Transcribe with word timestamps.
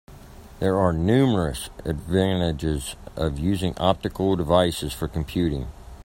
There 0.57 0.77
are 0.79 0.91
numerous 0.91 1.69
advantages 1.85 2.95
of 3.15 3.37
using 3.37 3.77
optical 3.77 4.35
devices 4.35 4.93
for 4.93 5.07
computing. 5.07 5.67